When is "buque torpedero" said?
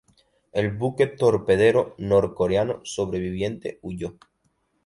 0.71-1.93